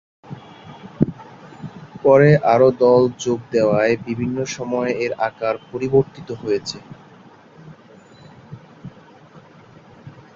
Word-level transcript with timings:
পরে 2.03 2.29
আরো 2.53 2.69
দল 2.81 3.01
যোগ 3.19 3.39
দেয়ায় 3.51 3.95
বিভিন্ন 4.07 4.37
সময়ে 4.55 4.91
এর 5.03 5.11
আকার 5.27 5.55
পরিবর্তিত 5.69 6.29
হয়েছে। 6.41 6.77